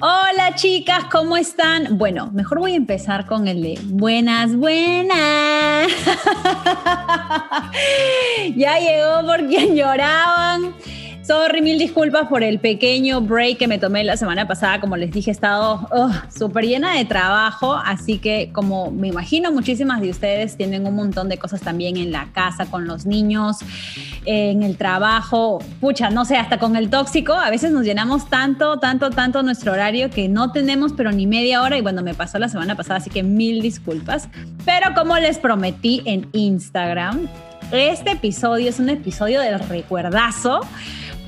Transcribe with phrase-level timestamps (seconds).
[0.00, 1.98] Hola chicas, ¿cómo están?
[1.98, 5.88] Bueno, mejor voy a empezar con el de buenas, buenas.
[8.54, 10.72] ya llegó por quien lloraban.
[11.28, 14.80] Sorry, mil disculpas por el pequeño break que me tomé la semana pasada.
[14.80, 15.86] Como les dije, he estado
[16.34, 21.28] súper llena de trabajo, así que como me imagino muchísimas de ustedes tienen un montón
[21.28, 23.58] de cosas también en la casa, con los niños,
[24.24, 27.34] en el trabajo, pucha, no sé, hasta con el tóxico.
[27.34, 31.60] A veces nos llenamos tanto, tanto, tanto nuestro horario que no tenemos pero ni media
[31.60, 34.30] hora y bueno, me pasó la semana pasada, así que mil disculpas.
[34.64, 37.28] Pero como les prometí en Instagram,
[37.70, 40.62] este episodio es un episodio del recuerdazo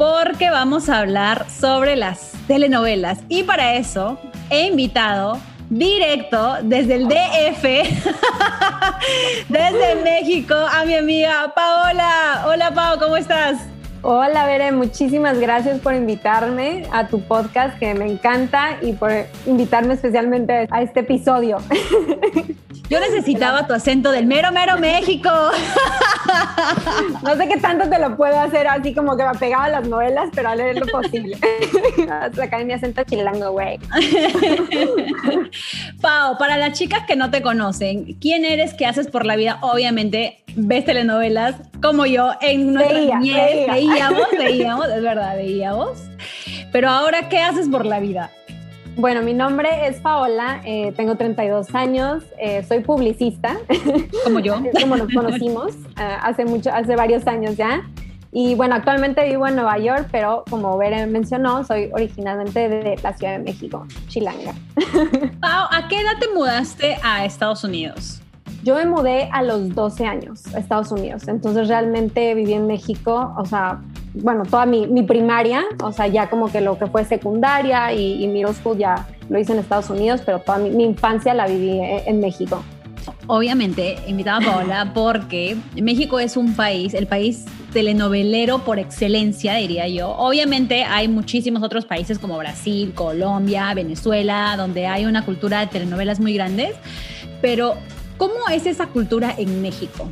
[0.01, 3.19] porque vamos a hablar sobre las telenovelas.
[3.29, 7.63] Y para eso he invitado directo desde el DF,
[9.51, 12.47] desde México, a mi amiga Paola.
[12.47, 13.59] Hola Pao, ¿cómo estás?
[14.03, 19.13] Hola, Bere, muchísimas gracias por invitarme a tu podcast que me encanta y por
[19.45, 21.59] invitarme especialmente a este episodio.
[22.89, 25.31] Yo necesitaba tu acento del mero, mero México.
[27.23, 29.89] No sé qué tanto te lo puedo hacer así como que me pegaba a las
[29.89, 31.37] novelas, pero a leer lo posible.
[32.35, 33.79] Sacar mi acento chilango, güey.
[36.01, 38.75] Pau, para las chicas que no te conocen, ¿quién eres?
[38.75, 39.59] ¿Qué haces por la vida?
[39.63, 43.67] Obviamente ves telenovelas como yo en nuestra niñez.
[43.71, 46.03] Veíamos, veíamos, es verdad, veíamos.
[46.73, 48.31] Pero ahora, ¿qué haces por la vida?
[48.97, 53.57] Bueno, mi nombre es Paola, eh, tengo 32 años, eh, soy publicista.
[54.25, 54.61] Como yo.
[54.81, 57.83] como nos conocimos eh, hace, mucho, hace varios años ya.
[58.33, 63.17] Y bueno, actualmente vivo en Nueva York, pero como Beren mencionó, soy originalmente de la
[63.17, 64.55] Ciudad de México, Chilanga.
[65.41, 68.20] Pau, ¿a qué edad te mudaste a Estados Unidos?
[68.63, 73.35] Yo me mudé a los 12 años a Estados Unidos, entonces realmente viví en México,
[73.39, 73.81] o sea,
[74.15, 78.23] bueno, toda mi, mi, primaria, o sea, ya como que lo que fue secundaria y,
[78.23, 81.47] y middle school ya lo hice en Estados Unidos, pero toda mi, mi infancia la
[81.47, 82.63] viví en, en México.
[83.29, 89.89] Obviamente, invitaba a Paola porque México es un país, el país telenovelero por excelencia, diría
[89.89, 90.11] yo.
[90.11, 96.21] Obviamente hay muchísimos otros países como Brasil, Colombia, Venezuela, donde hay una cultura de telenovelas
[96.21, 96.75] muy grandes,
[97.41, 97.77] pero
[98.21, 100.07] ¿cómo es esa cultura en México?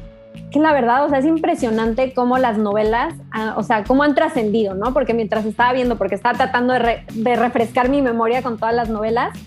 [0.50, 4.14] que la verdad, o sea, es impresionante cómo las novelas, ah, o sea, cómo han
[4.14, 4.94] trascendido, ¿no?
[4.94, 8.74] Porque mientras estaba viendo, porque estaba tratando de, re, de, refrescar mi memoria con todas
[8.74, 9.38] las novelas,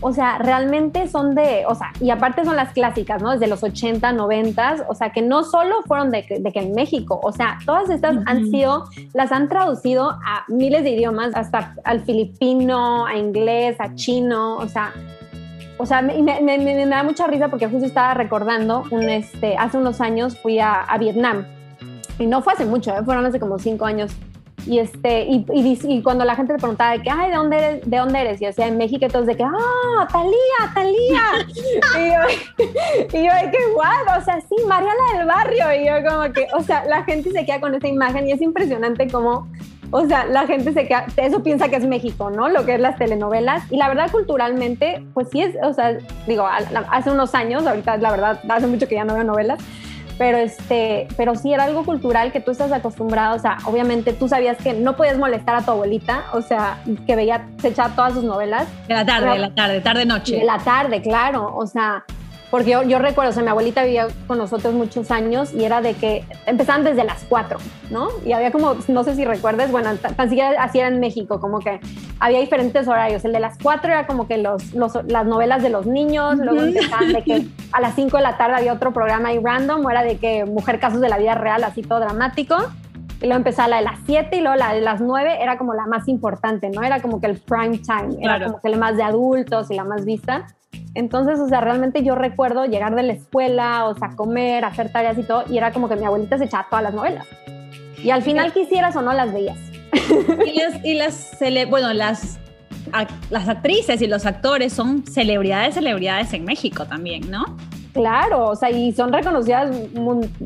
[0.00, 3.30] o sea, realmente son de, o sea, y aparte son las clásicas, ¿no?
[3.30, 7.20] Desde los 80, 90, o sea, que no solo fueron de, de que en México,
[7.22, 8.24] o sea, todas estas uh -huh.
[8.26, 13.94] han sido, las han traducido a miles de idiomas, hasta al filipino, a inglés, a
[13.94, 14.92] chino, o sea,
[15.78, 19.56] o sea, me, me, me, me, da mucha risa porque justo estaba recordando, un, este,
[19.56, 21.46] hace unos años fui a, a Vietnam
[22.18, 23.02] y no fue hace mucho, ¿eh?
[23.04, 24.12] fueron hace como cinco años.
[24.66, 27.56] Y, este, y, y, y, cuando la gente le preguntaba de que, ay, ¿de dónde
[27.56, 27.90] eres?
[27.90, 28.40] ¿De dónde eres?
[28.40, 31.22] Y yo decía, en México, entonces de que, ah, Talía, Talía.
[31.96, 32.64] y, yo,
[33.18, 34.18] y yo de que, what?
[34.18, 35.64] O sea, sí, Mariana del Barrio.
[35.72, 38.42] Y yo como que, o sea, la gente se queda con esa imagen y es
[38.42, 39.48] impresionante cómo
[39.90, 42.48] o sea, la gente se queda, eso piensa que es México, ¿no?
[42.48, 43.62] Lo que es las telenovelas.
[43.70, 46.46] Y la verdad, culturalmente, pues sí es, o sea, digo,
[46.90, 49.58] hace unos años, ahorita la verdad, hace mucho que ya no veo novelas,
[50.18, 54.28] pero este, pero sí era algo cultural que tú estás acostumbrado, o sea, obviamente tú
[54.28, 58.14] sabías que no podías molestar a tu abuelita, o sea, que veía, se echaba todas
[58.14, 58.66] sus novelas.
[58.88, 60.36] De la tarde, de la tarde, tarde noche.
[60.36, 62.04] De la tarde, claro, o sea,
[62.50, 65.82] porque yo, yo, recuerdo, o sea, mi abuelita vivía con nosotros muchos años y era
[65.82, 67.58] de que empezaban desde las 4,
[67.90, 68.08] ¿no?
[68.24, 71.58] Y había como, no sé si recuerdes, bueno, tan siquiera así era en México, como
[71.58, 71.80] que
[72.20, 73.24] había diferentes horarios.
[73.24, 76.62] El de las 4 era como que los, los, las novelas de los niños, luego
[76.62, 79.90] empezaban de que a las 5 de la tarde había otro programa ahí random, o
[79.90, 82.56] era de que mujer casos de la vida real, así todo dramático.
[83.20, 85.74] Y luego empezaba la de las 7 y luego la de las 9 era como
[85.74, 86.82] la más importante, ¿no?
[86.82, 88.46] Era como que el prime time, era Claro.
[88.46, 90.46] como que la más de adultos y la más vista.
[90.94, 95.18] Entonces, o sea, realmente yo recuerdo llegar de la escuela, o sea, comer, hacer tareas
[95.18, 97.26] y todo, y era como que mi abuelita se echaba todas las novelas.
[98.02, 99.58] Y al final, quisieras o no, las veías.
[100.46, 102.38] Y las, y las cele- bueno, las,
[102.92, 107.44] a- las actrices y los actores son celebridades, celebridades en México también, ¿no?
[107.98, 109.74] Claro, o sea, y son reconocidas,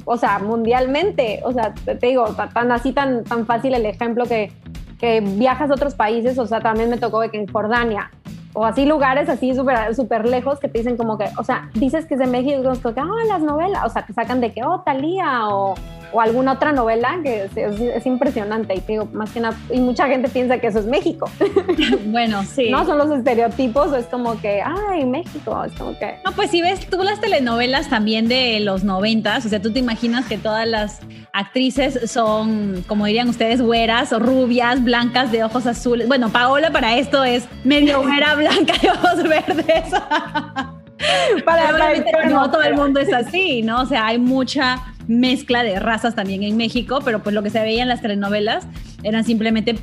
[0.06, 1.40] o sea, mundialmente.
[1.44, 4.50] O sea, te, digo, ta- tan así, tan, tan fácil el ejemplo que,
[4.98, 8.10] que viajas a otros países, o sea, también me tocó de que en Jordania
[8.54, 12.06] o así lugares así súper super lejos que te dicen como que, o sea, dices
[12.06, 14.62] que es de México y que, ah, las novelas, o sea, te sacan de que,
[14.64, 15.74] oh, Talía o,
[16.12, 20.28] o alguna otra novela que es, impresionante y digo, más que nada, y mucha gente
[20.28, 21.30] piensa que eso es México.
[22.06, 22.70] Bueno, sí.
[22.70, 26.16] No, son los estereotipos, es como que, ay, México, es como que...
[26.24, 29.78] No, pues si ves tú las telenovelas también de los noventas, o sea, tú te
[29.78, 31.00] imaginas que todas las
[31.32, 36.08] actrices son, como dirían ustedes, güeras o rubias, blancas de ojos azules.
[36.08, 39.90] Bueno, Paola para esto es medio güera, blanca de ojos verdes.
[41.44, 43.82] para, para no todo el mundo es así, ¿no?
[43.82, 47.60] O sea, hay mucha mezcla de razas también en México, pero pues lo que se
[47.60, 48.66] veía en las telenovelas
[49.02, 49.76] eran simplemente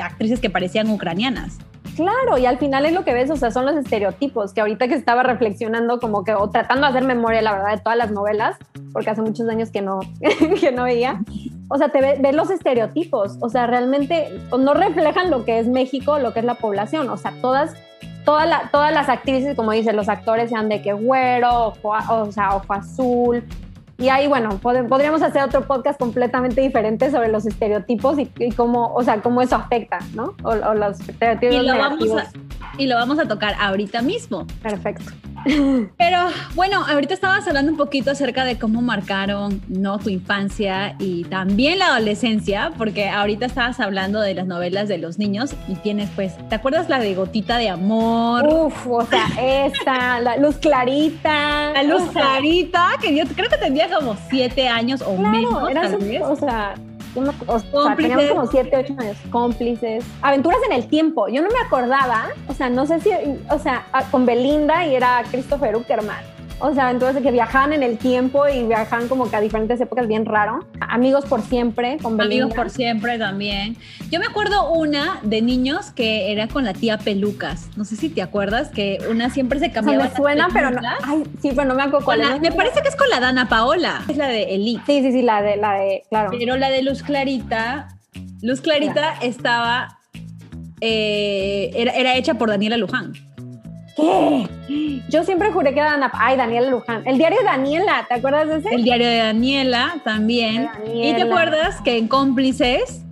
[0.00, 1.58] actrices que parecían ucranianas.
[1.96, 4.88] Claro, y al final es lo que ves, o sea, son los estereotipos, que ahorita
[4.88, 8.10] que estaba reflexionando como que, o tratando de hacer memoria, la verdad, de todas las
[8.10, 8.56] novelas,
[8.94, 10.00] porque hace muchos años que no,
[10.60, 11.20] que no veía,
[11.68, 16.18] o sea, te ves los estereotipos, o sea, realmente no reflejan lo que es México,
[16.18, 17.74] lo que es la población, o sea, todas,
[18.24, 23.44] todas las actrices, como dicen, los actores sean de que güero, o sea, ojo azul,
[24.02, 29.02] y ahí, bueno, podríamos hacer otro podcast completamente diferente sobre los estereotipos y, cómo, o
[29.04, 30.34] sea, cómo eso afecta, ¿no?
[30.42, 32.32] O, los estereotipos y lo Vamos a,
[32.78, 34.44] y lo vamos a tocar ahorita mismo.
[34.60, 35.12] Perfecto.
[35.98, 36.18] Pero
[36.54, 39.98] bueno, ahorita estabas hablando un poquito acerca de cómo marcaron ¿no?
[39.98, 45.18] tu infancia y también la adolescencia, porque ahorita estabas hablando de las novelas de los
[45.18, 48.46] niños y tienes pues, ¿te acuerdas la de Gotita de Amor?
[48.46, 51.72] Uf, o sea, esa, la Luz Clarita.
[51.72, 55.62] La Luz Clarita, que yo creo que tendría como siete años o menos.
[56.22, 56.74] o sea,
[57.14, 60.04] o sea, teníamos como 7, 8 años, cómplices.
[60.22, 61.28] Aventuras en el tiempo.
[61.28, 63.10] Yo no me acordaba, o sea, no sé si,
[63.50, 66.24] o sea, con Belinda y era Christopher Uckerman.
[66.58, 70.06] O sea, entonces que viajaban en el tiempo y viajaban como que a diferentes épocas,
[70.06, 70.66] bien raro.
[70.80, 72.44] Amigos por siempre, con Belinda.
[72.44, 73.76] Amigos por siempre también.
[74.10, 77.68] Yo me acuerdo una de niños que era con la tía Pelucas.
[77.76, 80.04] No sé si te acuerdas que una siempre se cambiaba.
[80.04, 80.80] O me suena, pero no.
[81.04, 82.40] Ay, sí, pero no me acuerdo cuál es.
[82.40, 84.02] Me parece que es con la Dana Paola.
[84.08, 84.82] Es la de Elite.
[84.86, 86.30] Sí, sí, sí, la de, la de, claro.
[86.38, 87.88] Pero la de Luz Clarita,
[88.40, 89.98] Luz Clarita estaba,
[90.80, 93.14] eh, era, era hecha por Daniela Luján.
[93.96, 94.48] ¿Qué?
[95.08, 97.02] Yo siempre juré que era Dana, ay, Daniela Luján.
[97.04, 98.74] El diario de Daniela, ¿te acuerdas de ese?
[98.74, 100.68] El diario de Daniela también.
[100.94, 103.04] ¿Y te acuerdas que en Cómplices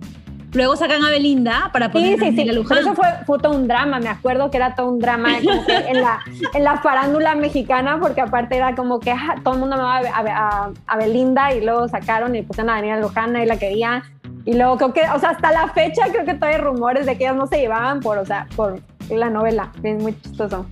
[0.53, 2.51] luego sacan a Belinda para poner sí, sí, sí.
[2.51, 2.79] Luján?
[2.79, 5.37] eso fue, fue, todo un drama, me acuerdo que era todo un drama
[5.87, 6.19] en, la,
[6.53, 10.71] en la farándula mexicana, porque aparte era como que ah, todo el mundo amaba a,
[10.87, 14.03] a, Belinda y luego sacaron y pusieron a Daniela Luján y la quería.
[14.45, 17.17] Y luego creo que, o sea, hasta la fecha creo que todavía hay rumores de
[17.17, 18.79] que ellas no se llevaban por, o sea, por
[19.09, 20.65] la novela, es muy chistoso.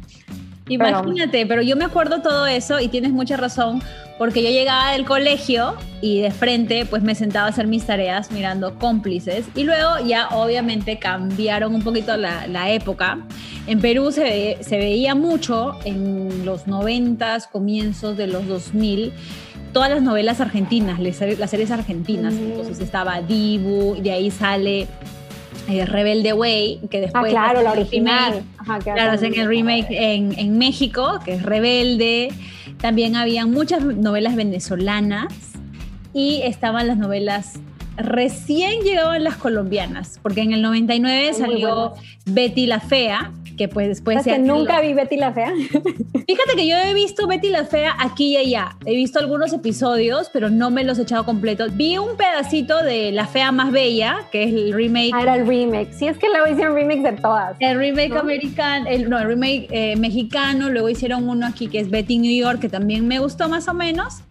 [0.69, 3.81] Imagínate, pero, yo me acuerdo todo eso y tienes mucha razón,
[4.19, 8.31] porque yo llegaba del colegio y de frente pues me sentaba a hacer mis tareas
[8.31, 13.19] mirando cómplices y luego ya obviamente cambiaron un poquito la, época.
[13.65, 19.13] En Perú se, se, veía mucho en los 90, comienzos de los 2000
[19.73, 21.15] todas las novelas argentinas, las
[21.49, 22.33] series argentinas.
[22.33, 24.87] Entonces estaba Dibu, y de ahí sale
[25.67, 27.25] eh, Rebelde Way, que después...
[27.25, 28.43] Ah, claro, la original.
[28.83, 32.29] claro, hacen el remake en, en, México, que es Rebelde.
[32.77, 35.33] También habían muchas novelas venezolanas
[36.13, 37.59] y estaban las novelas...
[37.97, 44.23] Recién llegaban las colombianas, porque en el 99 salió Betty la Fea, que pues después...
[44.23, 45.51] que nunca vi Betty la Fea.
[46.27, 48.77] Fíjate que yo he visto Betty la Fea aquí y allá.
[48.85, 51.75] He visto algunos episodios, pero no me los he echado completos.
[51.75, 55.11] Vi un pedacito de La Fea Más Bella, que es el remake.
[55.13, 55.91] Ah, era el remake.
[55.91, 57.57] Sí, es que luego hicieron remake de todas.
[57.59, 60.69] El remake americano, el, no, el remake eh, mexicano.
[60.69, 63.73] Luego hicieron uno aquí que es Betty New York, que también me gustó más o
[63.73, 64.23] menos.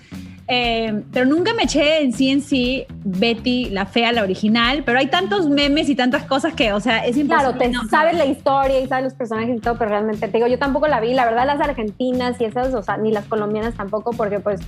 [0.50, 4.98] Eh, pero nunca me eché en sí en sí Betty la fea, la original, pero
[4.98, 7.52] hay tantos memes y tantas cosas que, o sea, es imposible.
[7.68, 10.46] Claro, te sabes la historia y sabes los personajes y todo, pero realmente te digo,
[10.46, 13.74] yo tampoco la vi, la verdad las argentinas y esas, o sea, ni las colombianas
[13.74, 14.62] tampoco, porque pues,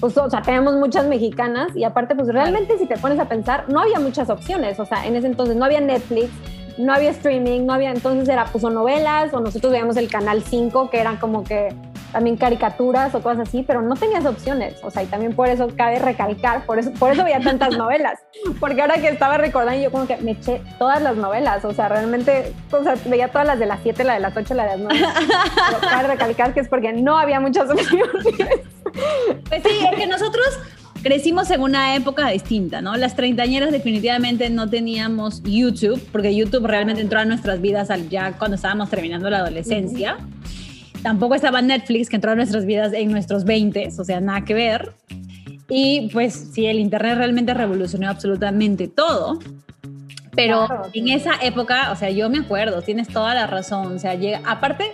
[0.00, 3.66] pues o sea, tenemos muchas mexicanas y aparte, pues realmente si te pones a pensar,
[3.68, 6.28] no había muchas opciones, o sea, en ese entonces no había Netflix,
[6.80, 10.42] no había streaming, no había, entonces era pues o novelas o nosotros veíamos el canal
[10.42, 11.74] 5 que eran como que
[12.12, 14.82] también caricaturas o cosas así, pero no tenías opciones.
[14.82, 18.18] O sea, y también por eso cabe recalcar, por eso, por eso veía tantas novelas.
[18.60, 21.64] Porque ahora que estaba recordando, yo como que me eché todas las novelas.
[21.64, 24.54] O sea, realmente, o sea, veía todas las de las 7, la de las 8,
[24.54, 25.06] la de las 9.
[25.68, 28.24] Pero cabe recalcar que es porque no había muchas opciones.
[29.48, 30.58] Pues sí, es que nosotros
[31.02, 32.96] crecimos en una época distinta, ¿no?
[32.96, 38.56] Las treintañeras definitivamente no teníamos YouTube, porque YouTube realmente entró a nuestras vidas ya cuando
[38.56, 40.18] estábamos terminando la adolescencia.
[41.02, 44.54] Tampoco estaba Netflix, que entró a nuestras vidas en nuestros 20, o sea, nada que
[44.54, 44.92] ver.
[45.68, 49.38] Y pues sí, el Internet realmente revolucionó absolutamente todo.
[50.34, 53.96] Pero Claro, en esa época, o sea, yo me acuerdo, tienes toda la razón.
[53.96, 54.92] O sea, llega, aparte,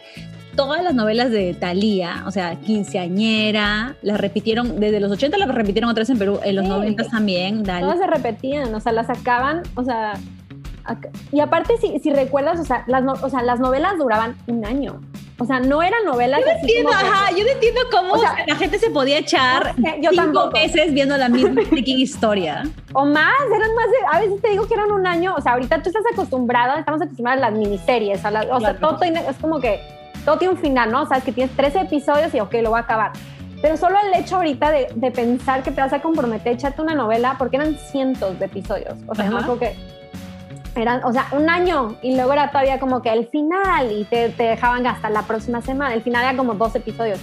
[0.56, 5.90] todas las novelas de Thalía, o sea, Quinceañera, las repitieron, desde los 80 las repitieron
[5.90, 6.70] otra vez en Perú, en los Sí.
[6.70, 7.82] 90 también, Dali.
[7.82, 10.14] Todas se repetían, o sea, las sacaban, o sea,
[11.32, 14.64] y aparte si, si recuerdas, o sea, las no- o sea, las novelas duraban un
[14.64, 15.00] año.
[15.38, 18.18] O sea, no eran novelas Yo no entiendo, como ajá, yo no entiendo cómo O
[18.18, 20.50] sea, la gente se podía echar yo cinco tampoco.
[20.52, 22.62] meses viendo la misma historia.
[22.94, 25.52] O más, eran más de, a veces te digo que eran un año, o sea,
[25.52, 29.36] ahorita tú estás acostumbrada, estamos acostumbradas a las miniseries, a las- o sea, todo es
[29.38, 29.78] como que
[30.26, 31.02] todo tiene un final, ¿no?
[31.02, 33.12] O sea, que tienes 13 episodios y ok, lo voy a acabar.
[33.62, 36.94] Pero solo el hecho ahorita de, de pensar que te vas a comprometer echarte una
[36.94, 39.74] novela, porque eran cientos de episodios, o sea, acuerdo que
[40.74, 44.28] eran, o sea, un año y luego era todavía como que el final y te,
[44.28, 47.18] te dejaban hasta la próxima semana, el final era como dos episodios.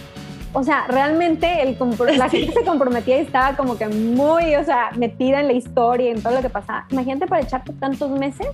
[0.54, 1.78] O sea, realmente el
[2.18, 6.12] la gente se comprometía y estaba como que muy, o sea, metida en la historia,
[6.12, 6.86] en todo lo que pasaba.
[6.92, 8.48] Imagínate para echarte tantos meses.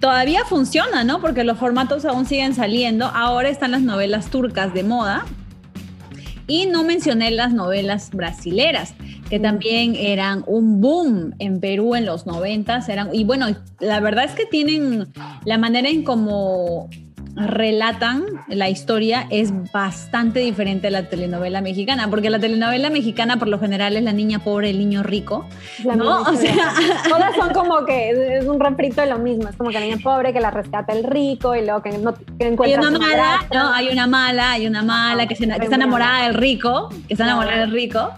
[0.00, 1.20] Todavía funciona, ¿no?
[1.20, 3.06] Porque los formatos aún siguen saliendo.
[3.06, 5.24] Ahora están las novelas turcas de moda.
[6.46, 8.94] Y no mencioné las novelas brasileras,
[9.28, 9.42] que Mm.
[9.42, 12.88] también eran un boom en Perú en los noventas.
[12.88, 13.48] Eran, y bueno,
[13.80, 15.08] la verdad es que tienen
[15.44, 16.88] la manera en cómo
[17.38, 23.48] relatan la historia es bastante diferente a la telenovela mexicana, porque la telenovela mexicana por
[23.48, 25.46] lo general es la niña pobre, el niño rico,
[25.84, 26.22] La ¿no?
[26.28, 26.72] O sea,
[27.08, 29.48] Todas son como que es un refrito de lo mismo.
[29.48, 32.14] Es como que la niña pobre que la rescata el rico y luego que, no,
[32.14, 33.46] que hay encuentra una a su mala.
[33.52, 33.72] ¿no?
[33.72, 37.24] Hay una mala, hay una mala que, se, que está enamorada del rico, que está
[37.24, 38.10] enamorada del rico,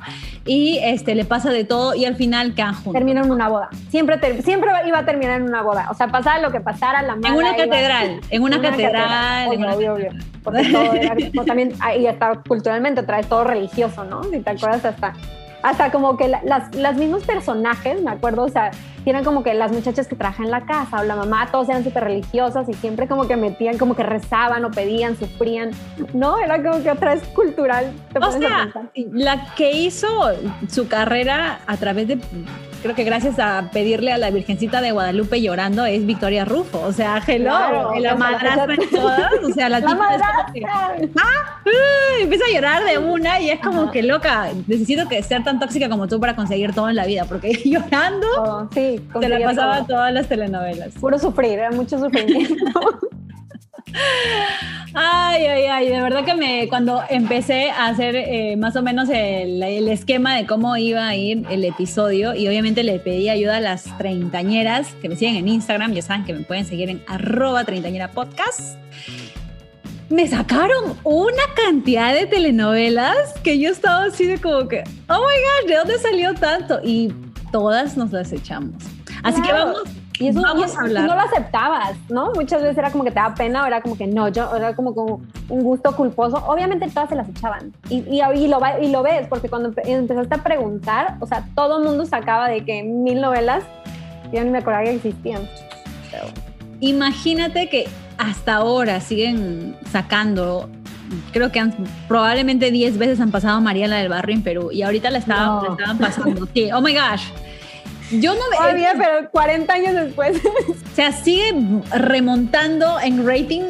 [0.47, 2.93] y este, le pasa de todo y al final quedan juntos.
[2.95, 3.69] Termina en una boda.
[3.91, 5.89] Siempre, ter- siempre iba a terminar en una boda.
[5.91, 9.43] O sea, pasaba lo que pasara, la mala En una iba- catedral, en una catedral.
[9.45, 10.11] en Obvio, una- obvio, obvio.
[10.43, 14.25] Porque todo era, o también, y hasta culturalmente otra vez todo religioso, ¿no?
[14.25, 15.13] Si te acuerdas, hasta,
[15.63, 18.71] hasta como que la- las, las mismos personajes, me acuerdo, o sea,
[19.07, 21.83] eran como que las muchachas que trabajan en la casa o la mamá, todos eran
[21.85, 25.71] súper religiosas y siempre como que metían, como que rezaban o pedían, sufrían,
[26.13, 26.39] ¿no?
[26.39, 27.93] Era como que otra vez cultural.
[28.21, 28.69] O sea,
[29.13, 30.09] la que hizo
[30.69, 32.19] su carrera a través de,
[32.83, 36.81] creo que gracias a pedirle a la Virgencita de Guadalupe llorando, es Victoria Rufo.
[36.81, 39.33] O sea, hello, Claro, la madrastra en todas.
[39.45, 40.95] O sea, la, La como que- madrastra.
[41.25, 42.23] ¡ay!
[42.23, 43.93] empieza a llorar de una y es como Ajá.
[43.93, 47.25] que loca, necesito que ser tan tóxica como tú para conseguir todo en la vida,
[47.27, 49.87] porque llorando sí, se la pasaba todo.
[49.87, 50.89] todas las telenovelas.
[51.01, 52.55] Puro sufrir, era mucho sufrimiento.
[54.93, 59.09] Ay, ay, ay, de verdad que me, cuando empecé a hacer eh, más o menos
[59.09, 63.59] el, el esquema de cómo iba a ir el episodio y obviamente le pedí ayuda
[63.59, 67.03] a las treintañeras que me siguen en Instagram, ya saben que me pueden seguir en
[67.07, 68.77] arroba treintañera podcast.
[70.09, 75.21] Me sacaron una cantidad de telenovelas que yo estaba así de como que, oh my
[75.21, 76.81] gosh, ¿de dónde salió tanto?
[76.83, 77.15] Y
[77.53, 78.75] todas nos las echamos.
[79.23, 79.83] Así que vamos,
[80.21, 81.05] Y eso Vamos a hablar.
[81.07, 82.31] no lo aceptabas, ¿no?
[82.35, 84.77] Muchas veces era como que te daba pena, o era como que no, yo, era
[84.77, 86.37] como, como un gusto culposo.
[86.47, 87.73] Obviamente todas se las echaban.
[87.89, 91.49] Y, y, y lo, y lo ves, porque cuando empe- empezaste a preguntar, o sea,
[91.57, 93.65] todo el mundo sacaba de que mil novelas,
[94.33, 95.43] yo ni me acordaba que existían.
[96.81, 100.69] Imagínate que hasta ahora siguen sacando,
[101.33, 101.75] creo que han,
[102.09, 105.47] probablemente 10 veces han pasado María la del Barrio en Perú y ahorita la estaban,
[105.57, 105.63] No.
[105.63, 106.47] la estaban pasando.
[106.55, 107.25] Sí, oh my gosh.
[108.13, 110.41] Yo no Todavía, pero 40 años después.
[110.69, 111.55] o sea, sigue
[111.93, 113.63] remontando en rating.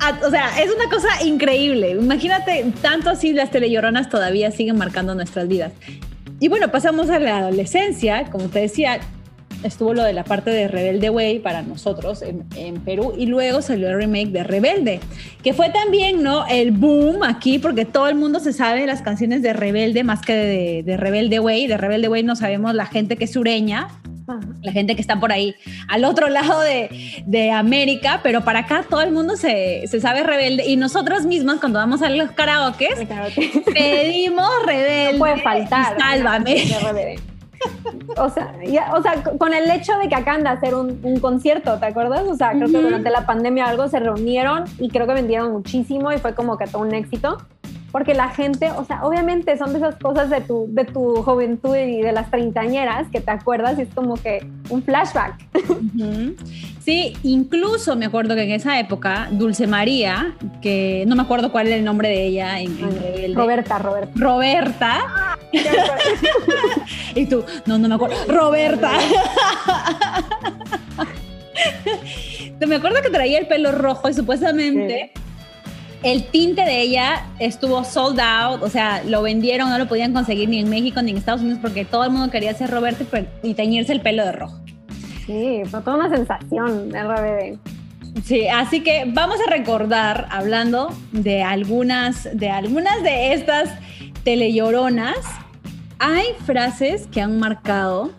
[0.00, 1.90] a- o sea, es una cosa increíble.
[1.92, 5.72] Imagínate, tanto así las telelloronas todavía siguen marcando nuestras vidas.
[6.38, 8.24] Y bueno, pasamos a la adolescencia.
[8.30, 9.00] Como te decía,
[9.66, 13.62] estuvo lo de la parte de Rebelde Way para nosotros en, en Perú y luego
[13.62, 15.00] salió el remake de Rebelde,
[15.42, 16.46] que fue también, ¿no?
[16.46, 20.34] El boom aquí porque todo el mundo se sabe las canciones de Rebelde más que
[20.34, 21.66] de, de Rebelde Way.
[21.66, 23.88] De Rebelde Way no sabemos la gente que es sureña,
[24.62, 25.54] la gente que está por ahí
[25.88, 30.22] al otro lado de, de América, pero para acá todo el mundo se, se sabe
[30.22, 33.06] rebelde y nosotros mismos cuando vamos a los karaokes
[33.72, 34.86] pedimos rebelde.
[35.12, 35.96] No puede faltar.
[35.98, 36.64] Sálvame.
[38.18, 41.20] O sea, ya- o sea, con el hecho de que acaban de hacer un, un
[41.20, 42.22] concierto, ¿te acuerdas?
[42.28, 42.82] O sea, creo que Ujú.
[42.86, 46.56] durante la pandemia o algo se reunieron y creo que vendieron muchísimo y fue como
[46.56, 47.36] que todo un éxito.
[47.92, 51.74] Porque la gente, o sea, obviamente son de esas cosas de tu, de tu juventud
[51.76, 55.34] y de las treintañeras que te acuerdas y es como que un flashback.
[55.70, 56.34] Ujú.
[56.80, 61.68] Sí, incluso me acuerdo que en esa época Dulce María, que no me acuerdo cuál
[61.68, 63.34] era el nombre de ella en, en Rebelde.
[63.34, 64.12] Roberta, Roberta.
[64.14, 64.98] Roberta.
[67.14, 68.16] Y tú, no, no me acuerdo.
[68.28, 68.92] Roberta.
[72.66, 75.12] me acuerdo que traía el pelo rojo y supuestamente
[76.02, 80.48] el tinte de ella estuvo sold out, o sea, lo vendieron, no lo podían conseguir
[80.48, 83.04] ni en México ni en Estados Unidos porque todo el mundo quería ser Roberta
[83.42, 84.60] y teñirse el pelo de rojo.
[85.26, 87.58] Sí, fue toda una sensación RBD.
[88.24, 93.70] Sí, así que vamos a recordar, hablando de algunas, de algunas de estas
[94.24, 95.16] telelloronas,
[95.98, 98.10] hay frases que han marcado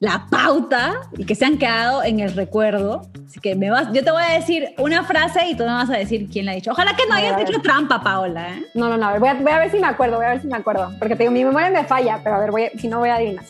[0.00, 3.02] la pauta y que se han quedado en el recuerdo.
[3.26, 5.88] Así que me vas, yo te voy a decir una frase y tú me vas
[5.88, 6.72] a decir quién la ha dicho.
[6.72, 8.54] Ojalá que no hayas hecho trampa, Paola.
[8.54, 8.64] ¿eh?
[8.74, 9.18] No, no, no.
[9.18, 10.92] Voy a, voy a, ver si me acuerdo, voy a ver si me acuerdo.
[10.98, 13.16] Porque te digo, mi memoria me falla, pero a ver, voy si no voy a
[13.16, 13.44] adivinar.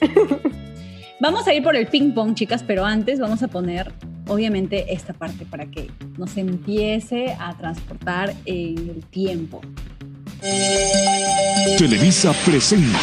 [1.21, 3.93] vamos a ir por el ping pong, chicas, pero antes vamos a poner,
[4.29, 9.61] obviamente, esta parte para que nos empiece a transportar en el tiempo.
[11.79, 12.99] Televisa presenta.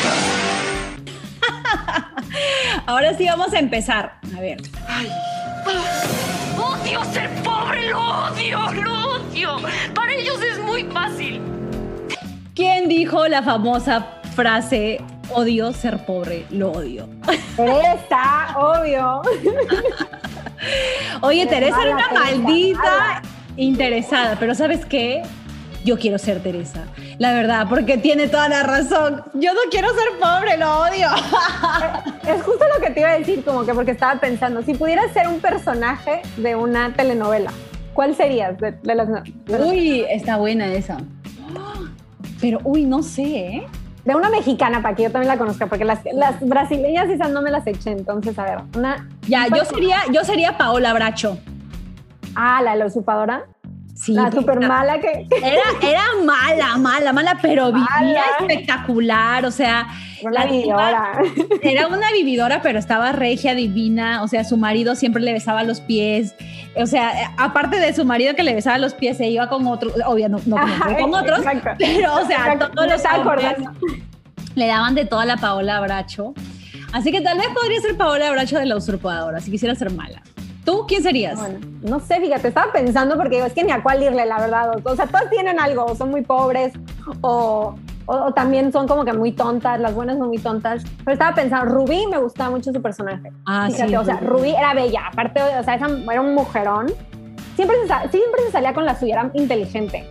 [2.86, 4.19] Ahora sí vamos a empezar.
[4.38, 4.62] A ver.
[4.88, 5.10] Ay.
[6.55, 9.57] Odio ser pobre, lo odio, lo odio.
[9.95, 11.41] Para ellos es muy fácil.
[12.53, 17.10] ¿Quién dijo la famosa frase odio ser pobre, lo odio?
[17.55, 19.24] Teresa, obvio.
[21.21, 23.24] Oye, Teresa era una maldita
[23.57, 25.24] interesada, pero ¿sabes qué?
[25.84, 26.86] Yo quiero ser Teresa.
[27.18, 29.24] La verdad, porque tiene toda la razón.
[29.34, 31.08] Yo no quiero ser pobre, lo odio.
[32.28, 35.12] Es justo lo que te iba a decir, como que porque estaba pensando, si pudieras
[35.12, 37.52] ser un personaje de una telenovela,
[37.94, 39.10] ¿cuál serías de, las,
[39.60, 40.98] Uy, está buena esa.
[42.40, 43.68] Pero, uy, no sé, ¿eh?
[44.06, 47.42] De una mexicana, para que yo también la conozca, porque las, las brasileñas esas no
[47.42, 49.10] me las eché, entonces, a ver, una...
[49.28, 51.38] Ya, yo sería, yo sería Paola Bracho.
[52.36, 53.46] Ah, la, la usurpadora.
[54.01, 55.27] Sí, la súper mala que...
[55.43, 59.88] Era, era mala, mala, mala, pero vivía espectacular, o sea...
[60.24, 61.12] Una vividora.
[61.62, 65.81] Era una vividora, pero estaba regia, divina, o sea, su marido siempre le besaba los
[65.81, 66.34] pies,
[66.75, 69.93] o sea, aparte de su marido que le besaba los pies, se iba con otros,
[70.05, 71.41] obvio, no, con, otros,
[71.77, 73.03] pero, o sea, todos los
[74.56, 76.34] le daban de toda la Paola Abracho.
[76.91, 80.21] Así que tal vez podría ser Paola Abracho de la usurpadora, si quisiera ser mala.
[80.65, 81.39] ¿Tú quién serías?
[81.39, 84.39] Bueno, no sé, fíjate, estaba pensando porque digo, es que ni a cuál irle, la
[84.39, 84.80] verdad.
[84.84, 86.74] O, sea, todas tienen algo, son muy pobres
[87.21, 90.84] o, o, también son como que muy tontas, las buenas son muy tontas.
[91.04, 93.32] Pero estaba pensando, Rubí me gustaba mucho su personaje.
[93.47, 96.88] Ah, fíjate, sí, o sea, Rubí era bella, aparte, o sea, era un mujerón.
[97.56, 100.08] Siempre se, siempre se salía con la suya, era inteligente.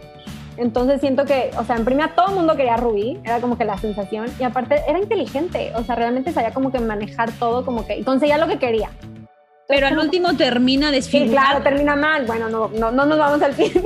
[0.56, 3.64] Entonces siento que, o sea, en primera todo el mundo quería Rubí, era como que
[3.64, 7.86] la sensación, y aparte era inteligente, o sea, realmente sabía como que manejar todo, como
[7.86, 8.90] que, y conseguía lo que quería.
[9.70, 11.32] Pero al último termina desfilando.
[11.32, 12.26] Sí, claro, termina mal.
[12.26, 13.72] Bueno, no, no, no nos vamos al fin.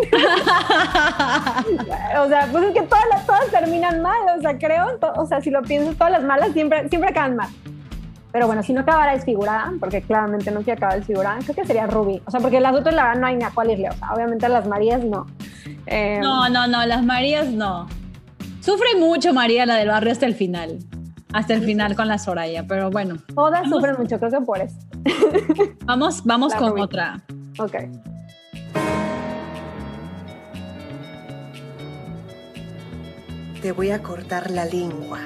[2.18, 4.18] o sea, pues es que todas, las, todas terminan mal.
[4.36, 7.48] O sea, creo, o sea, si lo pienso, todas las malas siempre, siempre acaban mal.
[8.32, 11.86] Pero bueno, si no acabara desfigurada, porque claramente no quiere acabar desfigurada, creo que sería
[11.86, 12.20] Ruby.
[12.24, 13.90] O sea, porque las otras, la verdad, no hay ni a cuál irle.
[13.90, 15.26] O sea, obviamente las Marías no.
[15.86, 17.86] Eh, no, no, no, las Marías no.
[18.60, 20.78] Sufre mucho María, la del barrio, hasta el final
[21.34, 23.16] hasta el final con la Soraya, pero bueno.
[23.34, 24.76] Todas sufren mucho, creo que por eso.
[25.84, 27.22] Vamos, vamos con otra.
[27.58, 27.74] Ok.
[33.60, 35.20] Te voy a cortar la lengua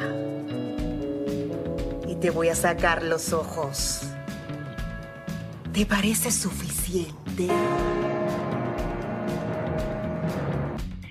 [2.07, 4.03] y te voy a sacar los ojos.
[5.73, 7.49] ¿Te parece suficiente?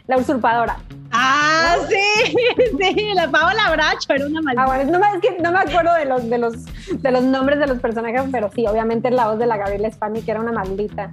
[0.07, 0.77] La usurpadora.
[1.19, 2.35] Ah, sí,
[2.95, 4.63] sí, la Paola Bracho era una maldita.
[4.63, 6.53] Ah, bueno, no, es que no me acuerdo de los, de, los,
[7.01, 9.89] de los nombres de los personajes, pero sí, obviamente es la voz de la Gabriela
[9.89, 11.11] Spani, que era una maldita.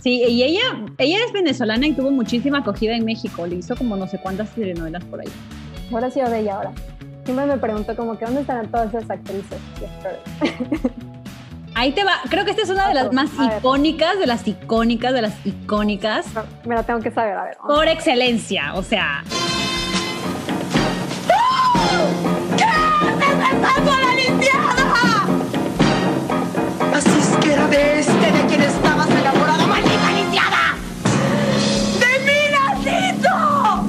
[0.00, 0.62] Sí, y ella,
[0.98, 3.44] ella es venezolana y tuvo muchísima acogida en México.
[3.46, 5.28] Le hizo como no sé cuántas telenovelas por ahí.
[5.92, 6.72] Ahora sí, de ella ahora.
[7.24, 9.58] Siempre me pregunto como que dónde están todas esas actrices
[11.78, 12.22] Ahí te va.
[12.30, 16.24] Creo que esta es una de las más icónicas, de las icónicas, de las icónicas.
[16.64, 17.58] me la tengo que saber, a ver.
[17.58, 19.22] Por excelencia, o sea.
[22.56, 25.26] ¿Qué haces la limpiada?
[26.94, 30.76] Así es que era de este de quien estabas enamorada, maldita limpiada.
[32.00, 33.84] ¡De mi nacito!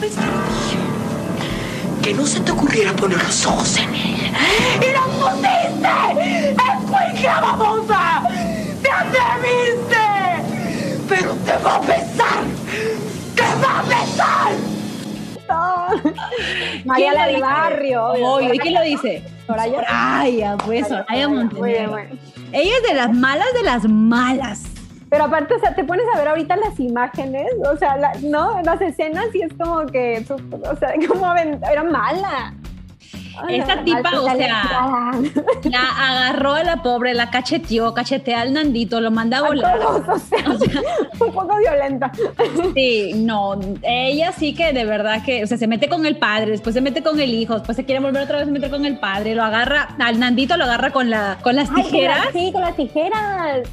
[0.00, 0.78] Pues te dije
[2.02, 4.32] que no se te ocurriera poner los ojos en él.
[4.80, 6.50] ¡Y los pusiste!
[6.50, 8.22] ¡Escuincla babosa!
[8.82, 10.06] ¡Te atreviste!
[11.08, 12.44] ¡Pero te va a besar!
[13.34, 14.52] ¡Te va a besar!
[16.84, 18.12] María la del barrio.
[18.52, 19.24] ¿Y quién lo dice?
[19.46, 19.74] Soraya.
[19.74, 21.98] Soraya, pues Soraya Montenegro.
[22.52, 24.62] Ella es de las malas de las malas.
[25.08, 28.62] Pero aparte, o sea, te pones a ver ahorita las imágenes, o sea, ¿no?
[28.62, 32.54] Las escenas y es como que, o sea, como era mala.
[33.48, 35.12] Esa tipa, o sea,
[35.64, 39.78] la agarró a la pobre, la cacheteó, cacheteó al Nandito, lo manda a volar.
[39.80, 40.44] o sea,
[41.20, 42.12] un poco violenta.
[42.74, 46.50] Sí, no, ella sí que de verdad que, o sea, se mete con el padre,
[46.52, 48.84] después se mete con el hijo, después se quiere volver otra vez a meter con
[48.84, 52.28] el padre, lo agarra, al Nandito lo agarra con, la, con las tijeras.
[52.32, 53.68] sí, con las tijeras.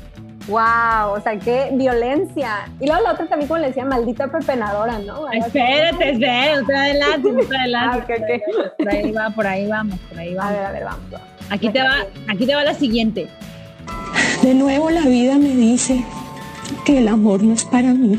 [0.47, 2.69] Wow, o sea, qué violencia.
[2.79, 5.29] Y luego la otra también, como le decía, maldita pepenadora, ¿no?
[5.31, 8.13] Espérate, espérate, otra adelante, otra Ah, adelante.
[8.13, 8.77] ok, ok.
[8.77, 10.53] Por ahí va, por ahí vamos, por ahí A vamos.
[10.53, 11.01] ver, a ver, vamos.
[11.11, 11.27] vamos.
[11.49, 11.95] Aquí te va,
[12.29, 13.27] aquí te va la siguiente.
[14.41, 16.03] De nuevo la vida me dice
[16.85, 18.17] que el amor no es para mí,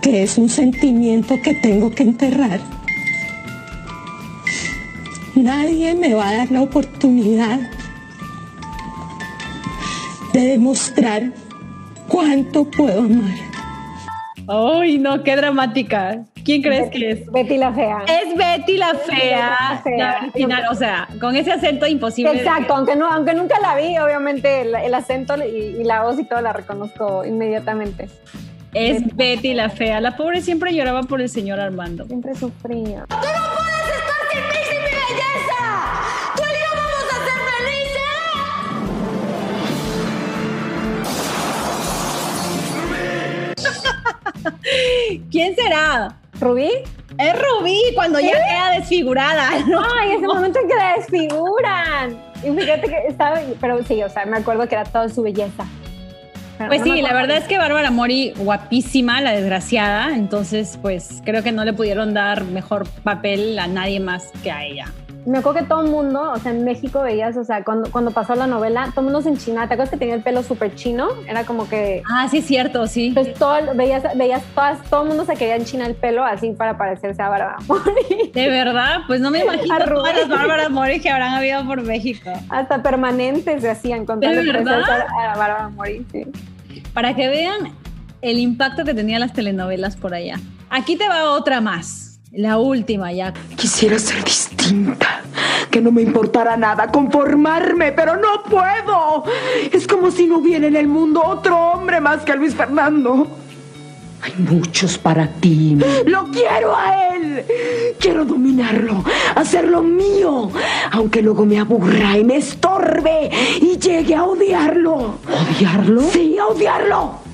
[0.00, 2.60] que es un sentimiento que tengo que enterrar.
[5.34, 7.60] Nadie me va a dar la oportunidad
[10.38, 11.22] de demostrar
[12.08, 13.34] cuánto puedo amar.
[14.46, 16.24] Ay, no, qué dramática.
[16.44, 17.30] ¿Quién crees que es?
[17.30, 18.04] Betty la fea.
[18.06, 19.96] Es Betty la fea, la fea.
[19.98, 22.32] la original, o sea, con ese acento imposible.
[22.32, 26.18] Exacto, aunque, no, aunque nunca la vi, obviamente el, el acento y, y la voz
[26.18, 28.08] y todo la reconozco inmediatamente.
[28.72, 30.00] Es Betty la fea.
[30.00, 32.06] La pobre siempre lloraba por el señor Armando.
[32.06, 33.06] Siempre sufría.
[45.30, 46.16] ¿Quién será?
[46.40, 46.70] ¿Rubí?
[47.18, 49.80] Es Rubí cuando ya queda desfigurada, ¿no?
[49.98, 52.18] Ay, ese momento en que la desfiguran.
[52.44, 55.64] Y fíjate que estaba, pero sí, o sea, me acuerdo que era toda su belleza.
[56.58, 61.22] Pero Pues no sí, la verdad es que Bárbara Mori, guapísima, la desgraciada, entonces pues
[61.24, 64.86] creo que no le pudieron dar mejor papel a nadie más que a ella.
[65.28, 68.12] Me acuerdo que todo el mundo, o sea, en México veías, o sea, cuando, cuando
[68.12, 69.68] pasó la novela, todo el mundo se enchinaba.
[69.68, 71.08] ¿Te acuerdas que tenía el pelo súper chino?
[71.26, 72.02] Era como que.
[72.08, 73.08] Ah, sí, cierto, sí.
[73.08, 76.78] Entonces todo, veías, veías todas, todo el mundo se quería enchinar el pelo así para
[76.78, 78.30] parecerse a Bárbara Mori.
[78.32, 81.82] De verdad, pues no me imagino A todas las Bárbara Mori que habrán habido por
[81.82, 82.30] México.
[82.48, 86.06] Hasta permanentes se hacían con ¿De tal de parecerse a, Bárbara Mori.
[86.10, 86.24] Sí.
[86.94, 87.74] Para que vean
[88.22, 90.40] el impacto que tenían las telenovelas por allá.
[90.70, 92.07] Aquí te va otra más.
[92.32, 93.32] La última ya.
[93.56, 95.22] Quisiera ser distinta,
[95.70, 99.24] que no me importara nada, conformarme, pero no puedo.
[99.72, 103.26] Es como si no hubiera en el mundo otro hombre más que Luis Fernando.
[104.20, 105.78] Hay muchos para ti.
[106.04, 107.44] Lo quiero a él.
[107.98, 109.02] Quiero dominarlo,
[109.34, 110.50] hacerlo mío,
[110.92, 115.18] aunque luego me aburra y me estorbe y llegue a odiarlo.
[115.56, 116.02] ¿Odiarlo?
[116.10, 117.27] Sí, a odiarlo.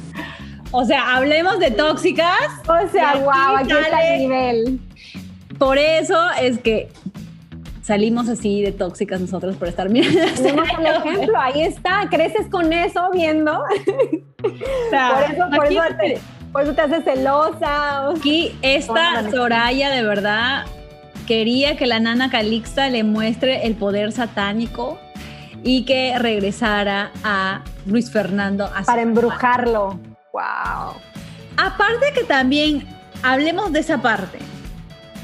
[0.77, 2.51] O sea, hablemos de tóxicas.
[2.67, 4.81] O sea, wow, aquí está el nivel.
[5.57, 6.89] Por eso es que
[7.81, 10.19] salimos así de tóxicas nosotros por estar mirando.
[10.35, 13.63] Tenemos el ejemplo, ahí está, creces con eso viendo.
[14.45, 16.21] O sea, Por eso, por eso, te,
[16.53, 18.11] por eso te haces celosa.
[18.11, 20.67] Aquí esta Soraya de verdad
[21.27, 24.99] quería que la nana Calixta le muestre el poder satánico
[25.63, 28.67] y que regresara a Luis Fernando.
[28.67, 29.99] a Para embrujarlo.
[30.35, 30.95] Wow.
[31.57, 32.85] Aparte que también
[33.23, 34.39] hablemos de esa parte.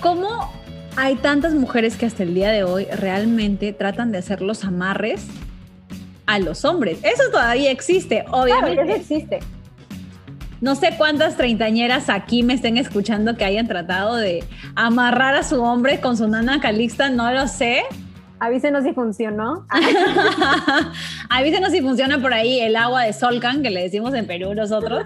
[0.00, 0.52] ¿Cómo
[0.96, 5.26] hay tantas mujeres que hasta el día de hoy realmente tratan de hacer los amarres
[6.26, 7.00] a los hombres?
[7.02, 8.82] Eso todavía existe, Claro, obviamente.
[8.82, 9.40] eso existe.
[10.60, 14.44] No sé cuántas treintañeras aquí me estén escuchando que hayan tratado de
[14.76, 17.82] amarrar a su hombre con su nana calixta, no lo sé.
[18.40, 19.66] Avísenos si funcionó.
[21.28, 25.04] Avísenos si funciona por ahí el agua de Solcan, que le decimos en Perú nosotros.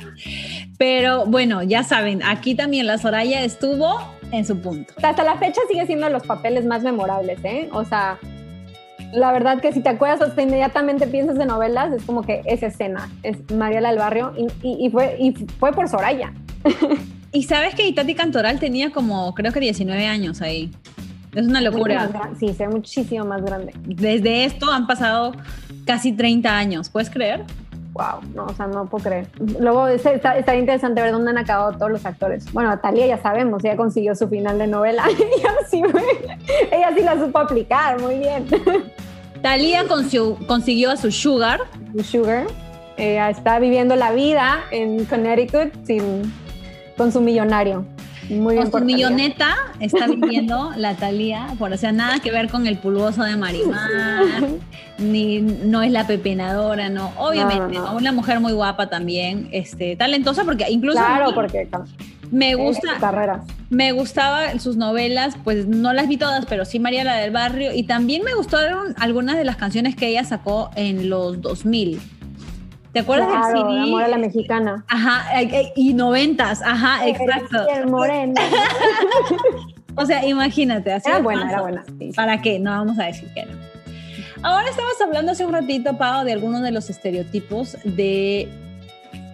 [0.78, 3.98] Pero bueno, ya saben, aquí también la Soraya estuvo
[4.32, 4.94] en su punto.
[5.02, 7.68] Hasta la fecha sigue siendo de los papeles más memorables, ¿eh?
[7.72, 8.18] O sea,
[9.12, 12.66] la verdad que si te acuerdas hasta inmediatamente piensas de novelas, es como que esa
[12.66, 16.32] escena es Mariela del Barrio y, y- y fue, y fue por Soraya.
[17.36, 20.70] Y sabes que Itati Cantoral tenía como, creo que 19 años ahí.
[21.34, 22.08] Es una locura.
[22.12, 23.72] más Sí, se ve muchísimo más grande.
[23.84, 25.32] Desde esto han pasado
[25.86, 27.44] casi 30 años, ¿puedes creer?
[27.92, 29.28] Wow, no, o sea, no puedo creer.
[29.60, 32.52] Luego está, está interesante ver dónde han acabado todos los actores.
[32.52, 35.04] Bueno, Talía ya sabemos, ella consiguió su final de novela.
[35.08, 35.82] ella, sí,
[36.72, 38.46] ella sí la supo aplicar, muy bien.
[39.42, 41.60] Talía consiguió, consiguió a su sugar.
[42.02, 42.46] Sugar
[42.96, 46.32] ella está viviendo la vida en Connecticut sin,
[46.96, 47.84] con su millonario.
[48.30, 52.66] Muy Con su milloneta está viviendo la Talía, por o sea, nada que ver con
[52.66, 54.22] el pulgoso de Marimar,
[54.98, 57.12] ni no es la pepenadora, no.
[57.18, 57.92] Obviamente, No, no, no.
[57.92, 57.96] ¿no?
[57.98, 61.68] una mujer muy guapa también, este, talentosa, porque incluso Claro, mí porque
[62.30, 63.42] me es gusta, carrera.
[63.70, 67.72] me gustaba sus novelas, pues no las vi todas, pero sí María la del Barrio,
[67.74, 72.00] y también me gustaron algunas de las canciones que ella sacó en los 2000.
[72.94, 73.82] ¿Te acuerdas Claro, del CD?
[73.82, 74.84] Amor a la mexicana.
[74.88, 77.66] Ajá, eh, eh, y noventas, ajá, exacto.
[77.66, 78.40] Bien morena.
[79.96, 81.84] O sea, imagínate, así Era buena, era buena.
[81.86, 82.12] sí, sí.
[82.16, 82.58] ¿Para qué?
[82.58, 83.52] No vamos a decir que no.
[84.42, 88.48] Ahora estamos hablando hace un ratito, Pau, de algunos de los estereotipos de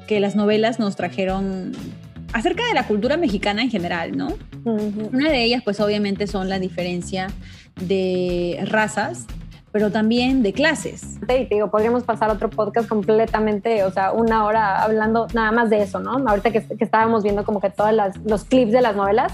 [0.06, 1.72] que las novelas nos trajeron
[2.34, 4.34] acerca de la cultura mexicana en general, ¿no?
[4.64, 7.28] Una de ellas, pues obviamente son la diferencia
[7.80, 9.24] de razas,
[9.72, 11.18] pero también de clases.
[11.22, 15.70] Y te digo, podríamos pasar otro podcast completamente, o sea, una hora hablando nada más
[15.70, 16.12] de eso, ¿no?
[16.28, 17.92] Ahorita que, que estábamos viendo como que todos
[18.24, 19.32] los clips de las novelas.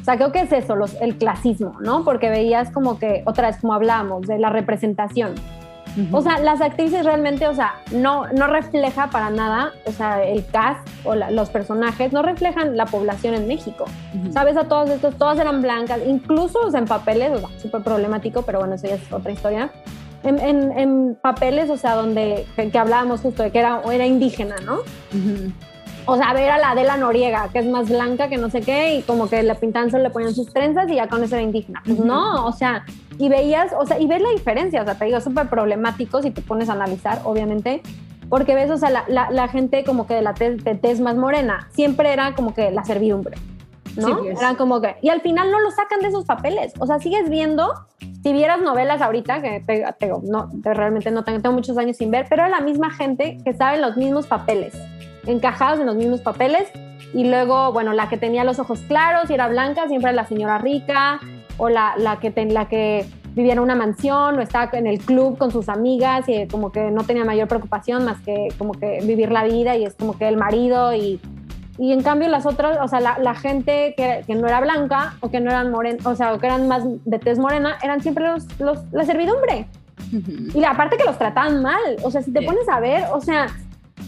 [0.00, 2.04] O sea, creo que es eso, los, el clasismo, ¿no?
[2.04, 5.34] Porque veías como que, otra vez como hablábamos, de la representación.
[6.12, 10.46] O sea, las actrices realmente, o sea, no, no refleja para nada, o sea, el
[10.46, 13.84] cast o la- los personajes no reflejan la población en México.
[14.32, 14.56] ¿Sabes?
[14.56, 18.42] A todos estos, todas eran blancas, incluso o sea, en papeles, o sea, súper problemático,
[18.42, 19.70] pero bueno, eso ya es otra historia.
[20.24, 24.04] En, en- en papeles, o sea, donde que, que hablábamos justo de que era, era
[24.06, 24.74] indígena, ¿no?
[25.12, 25.52] Ujú.
[26.10, 28.94] O sea, ver a la Adela Noriega, que es más blanca que no sé qué,
[28.96, 31.42] y como que le pintaban solo le ponían sus trenzas y ya con eso era
[31.44, 31.82] indígena.
[31.84, 32.84] Pues no, o sea,
[33.18, 36.30] y veías, o sea, y ves la diferencia, o sea, te digo, súper problemático si
[36.30, 37.82] te pones a analizar, obviamente,
[38.30, 41.00] porque ves, o sea, la, la- la gente como que de la tez, de tez
[41.00, 43.36] más morena, siempre era como que la servidumbre,
[43.96, 44.06] ¿no?
[44.08, 44.38] Sí, pues.
[44.40, 47.28] Eran como que, y al final no lo sacan de esos papeles, o sea, sigues
[47.28, 47.72] viendo,
[48.22, 51.96] si vieras novelas ahorita, que te, te no, te- realmente no tengo, tengo muchos años
[51.98, 54.74] sin ver, pero era la misma gente que estaba en los mismos papeles,
[55.28, 56.68] encajados en los mismos papeles,
[57.14, 60.26] y luego, bueno, la que tenía los ojos claros y era blanca, siempre era la
[60.26, 61.20] señora rica,
[61.56, 64.98] o la, la, que, ten- la que vivía en una mansión o estaba en el
[64.98, 68.98] club con sus amigas y como que no tenía mayor preocupación más que como que
[69.04, 71.20] vivir la vida y es como que el marido y,
[71.78, 75.14] y en cambio las otras, o sea, la, la gente que, que no era blanca
[75.20, 78.00] o que no eran moren, o sea, o que eran más de tez morena, eran
[78.02, 79.66] siempre los, los, la servidumbre.
[80.12, 80.58] Ujú.
[80.58, 83.20] Y la aparte que los trataban mal, o sea, si te pones a ver, o
[83.20, 83.46] sea,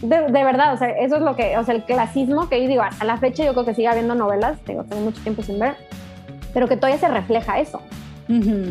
[0.02, 2.68] de, de verdad, o sea, eso es lo que, o sea, el clasismo que yo
[2.68, 5.58] digo, a la fecha yo creo que sigue habiendo novelas, digo, tengo mucho tiempo sin
[5.58, 5.74] ver,
[6.54, 7.80] pero que todavía se refleja eso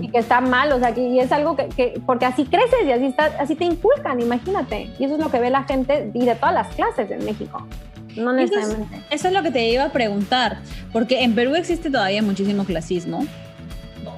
[0.01, 2.79] y que está mal, o sea, que, y es algo que, que- porque así creces
[2.85, 4.89] y así, está, así te inculcan, imagínate.
[4.97, 7.67] Y eso es lo que ve la gente y de todas las clases en México.
[8.15, 9.01] No Eso es- necesariamente.
[9.13, 10.59] Eso es lo que te iba a preguntar,
[10.93, 13.25] porque en Perú existe todavía muchísimo clasismo.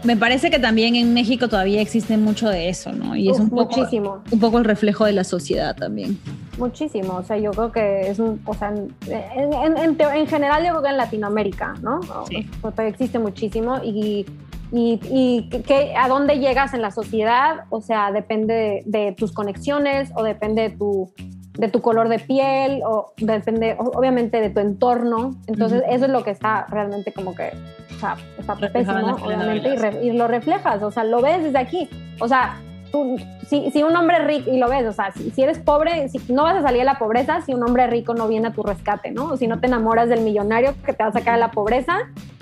[0.03, 3.15] Me parece que también en México todavía existe mucho de eso, ¿no?
[3.15, 6.19] Y es Uf, un poco, muchísimo, un poco el reflejo de la sociedad también.
[6.57, 7.15] Muchísimo.
[7.17, 10.81] O sea, yo creo que es un, o sea, en, en- en general yo creo
[10.83, 11.99] que en Latinoamérica, ¿no?
[12.27, 12.49] Sí.
[12.61, 14.25] o sea, existe muchísimo y,
[14.71, 19.11] y, y que- que a dónde llegas en la sociedad, o sea, depende de, de
[19.13, 21.11] tus conexiones o depende de tu,
[21.57, 25.35] de tu color de piel o depende obviamente de tu entorno.
[25.47, 27.51] Entonces, eso es lo que está realmente como que,
[27.95, 31.43] o sea, está Reflejado pésimo, obviamente, y, re- y lo reflejas, o sea, lo ves
[31.43, 31.89] desde aquí.
[32.21, 32.57] O sea,
[32.91, 36.09] tú, si, si un hombre rico, y lo ves, o sea, si, si eres pobre,
[36.09, 38.53] si, no vas a salir de la pobreza si un hombre rico no viene a
[38.53, 39.31] tu rescate, ¿no?
[39.31, 41.97] O si no te enamoras del millonario que te va a sacar de la pobreza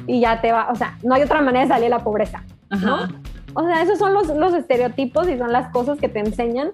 [0.08, 2.44] y ya te va, o sea, no hay otra manera de salir de la pobreza.
[2.70, 3.10] Ajá.
[3.54, 6.72] O sea, esos son los, los estereotipos y son las cosas que te enseñan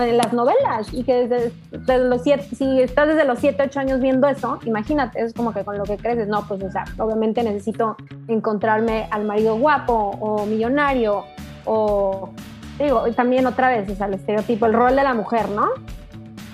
[0.00, 3.80] en las novelas y que desde, desde los siete, si estás desde los 7, 8
[3.80, 6.84] años viendo eso, imagínate, es como que con lo que creces, no, pues o sea,
[6.98, 7.96] obviamente necesito
[8.28, 11.24] encontrarme al marido guapo o millonario
[11.64, 12.30] o
[12.78, 15.68] digo, también otra vez, o sea, el estereotipo, el rol de la mujer, ¿no?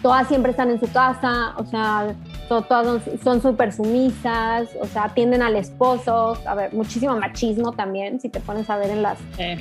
[0.03, 2.15] Todas siempre están en su casa, o sea,
[2.49, 8.21] to- todas son- súper sumisas, o sea, atienden al esposo, a ver, muchísimo machismo también,
[8.21, 9.57] si te pones a ver en las Sí.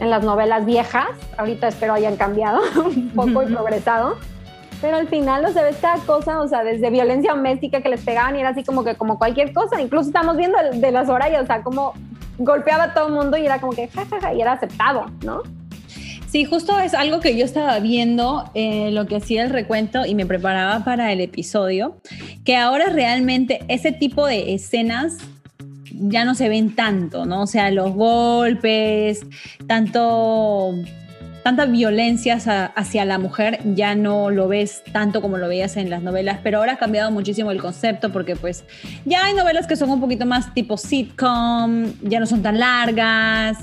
[0.00, 1.06] en las novelas viejas.
[1.38, 4.16] Ahorita espero hayan cambiado un poco y progresado.
[4.82, 8.02] Pero al final, o sea, ves cada cosa, o sea, desde violencia doméstica que les
[8.04, 9.80] pegaban y era así como que como cualquier cosa.
[9.80, 11.94] Incluso estamos viendo de las Soraya, o sea, como
[12.36, 15.40] golpeaba a todo el mundo y era como que jajaja y era aceptado, ¿no?
[16.28, 20.14] Sí, justo es algo que yo estaba viendo, eh, lo que hacía el recuento y
[20.14, 21.96] me preparaba para el episodio,
[22.44, 25.18] que ahora realmente ese tipo de escenas
[25.92, 27.42] ya no se ven tanto, ¿no?
[27.42, 29.24] O sea, los golpes,
[29.66, 30.74] tanto,
[31.46, 32.40] tanta violencia
[32.74, 36.58] hacia, la mujer, ya no lo ves tanto como lo veías en las novelas, pero
[36.58, 38.64] ahora ha cambiado muchísimo el concepto porque pues
[39.04, 43.58] ya hay novelas que son un poquito más tipo sitcom, ya no son tan largas,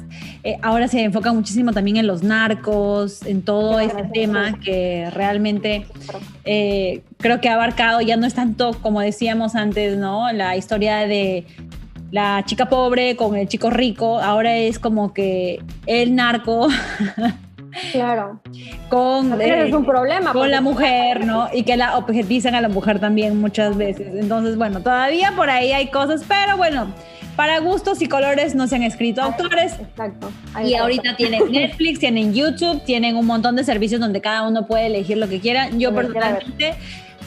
[0.45, 5.09] eh, ahora se enfoca muchísimo también en los narcos, en todo Sí, este tema que
[5.11, 5.85] realmente
[6.45, 10.31] eh, creo que ha abarcado, ya no es tanto como decíamos antes, ¿no?
[10.31, 11.45] La historia de
[12.11, 16.69] la chica pobre con el chico rico, ahora es como que el narco
[17.91, 18.39] Claro.
[18.89, 20.31] con, eh, es un problema.
[20.31, 21.49] con la mujer, ¿no?
[21.53, 24.15] Y que la objetizan a la mujer también muchas veces.
[24.15, 26.93] Entonces, bueno, todavía por ahí hay cosas, pero bueno,
[27.35, 29.73] para gustos y colores no se han escrito autores.
[29.79, 30.31] Exacto.
[30.53, 34.67] Ahí Y ahorita tienen Netflix, tienen YouTube, tienen un montón de servicios donde cada uno
[34.67, 35.69] puede elegir lo que quiera.
[35.69, 36.75] Yo personalmente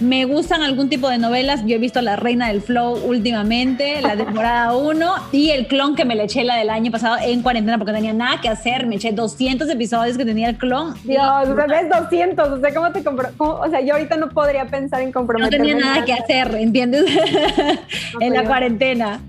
[0.00, 1.64] me gustan algún tipo de novelas.
[1.64, 6.04] Yo he visto La Reina del Flow últimamente, la temporada 1, y el clon que
[6.04, 8.86] me le eché la del año pasado en cuarentena porque no tenía nada que hacer.
[8.86, 10.94] Me eché 200 episodios que tenía el clon.
[11.04, 12.48] Dios, ves 200.
[12.48, 13.28] O sea, ¿cómo te compro?
[13.38, 15.58] O sea, yo ahorita no podría pensar en comprometerme.
[15.58, 17.04] No tenía nada que hacer, ¿entiendes?
[18.20, 19.20] en la cuarentena.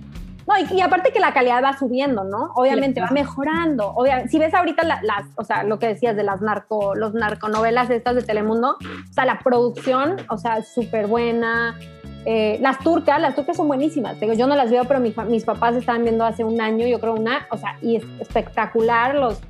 [0.47, 2.53] No, y, aparte que la calidad va subiendo, ¿no?
[2.55, 3.89] Obviamente va mejorando.
[3.89, 7.89] Obviamente, si ves ahorita las, o sea, lo que decías de las narco, los narconovelas
[7.89, 11.77] estas de Telemundo, o sea, la producción, o sea, súper buena.
[12.23, 14.17] Eh, las turcas, las turcas son buenísimas.
[14.21, 17.15] Digo, yo no las veo, pero mis papás estaban viendo hace un año, yo creo
[17.15, 19.41] una, o sea, y es espectacular los,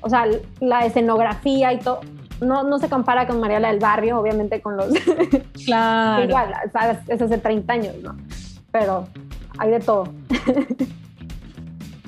[0.00, 0.26] o sea,
[0.60, 2.00] la escenografía y todo.
[2.40, 4.88] No, no se compara con Mariela del Barrio, obviamente con los...
[5.66, 6.24] Claro.
[6.24, 6.54] Igual,
[7.08, 8.16] es hace 30 años, ¿no?
[8.70, 9.06] Pero
[9.58, 10.12] hay de todo.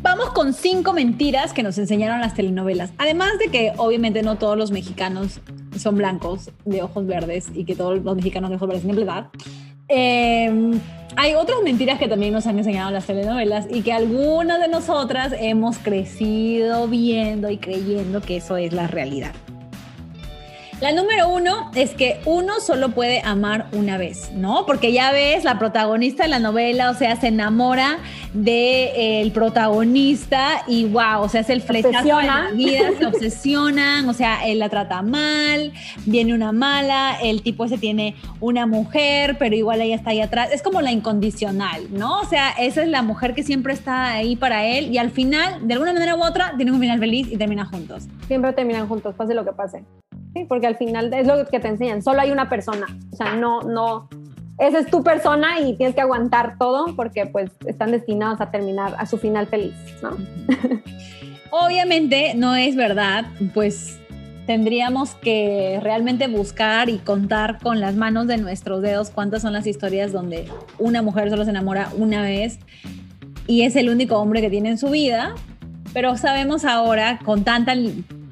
[0.02, 2.92] Vamos con cinco mentiras que nos enseñaron las telenovelas.
[2.96, 5.40] Además de que obviamente no todos los mexicanos
[5.78, 9.28] son blancos de ojos verdes y que todos los mexicanos de ojos verdes tienen edad.
[9.88, 10.80] Em,
[11.16, 15.34] hay otras mentiras que también nos han enseñado las telenovelas y que algunas de nosotras
[15.38, 19.32] hemos crecido viendo y creyendo que eso es la realidad.
[20.80, 24.64] La número uno es que uno solo puede amar una vez, ¿no?
[24.64, 27.98] Porque ya ves, la protagonista de la novela, o sea, se enamora
[28.32, 33.04] del de, el protagonista y wow, o sea, es el flechazo de la vida, se
[33.14, 35.74] obsesionan, o sea, él la trata mal,
[36.06, 40.48] viene una mala, el tipo ese tiene una mujer, pero igual ella está ahí atrás.
[40.50, 42.20] Es como la incondicional, ¿no?
[42.20, 45.68] O sea, esa es la mujer que siempre está ahí para él y al final,
[45.68, 48.04] de alguna manera u otra, tienen un final feliz y terminan juntos.
[48.28, 49.84] Siempre terminan juntos, pase lo que pase.
[50.34, 53.34] Sí, porque al final es lo que te enseñan, solo hay una persona, o sea,
[53.34, 54.08] no, no,
[54.58, 58.94] esa es tu persona y tienes que aguantar todo porque pues están destinados a terminar
[58.98, 60.16] a su final feliz, ¿no?
[61.50, 63.98] Obviamente no es verdad, pues
[64.46, 69.66] tendríamos que realmente buscar y contar con las manos de nuestros dedos cuántas son las
[69.66, 70.46] historias donde
[70.78, 72.58] una mujer solo se enamora una vez
[73.46, 75.34] y es el único hombre que tiene en su vida,
[75.92, 77.74] pero sabemos ahora con tanta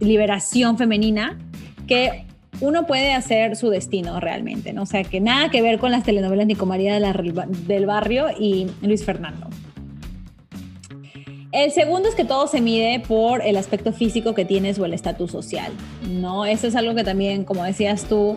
[0.00, 1.38] liberación femenina
[1.86, 2.27] que
[2.60, 4.82] uno puede hacer su destino realmente, ¿no?
[4.82, 8.66] O sea, que nada que ver con las telenovelas ni con María del Barrio y
[8.82, 9.48] Luis Fernando.
[11.50, 14.92] El segundo es que todo se mide por el aspecto físico que tienes o el
[14.92, 15.72] estatus social,
[16.06, 16.44] ¿no?
[16.44, 18.36] Eso es algo que también, como decías tú,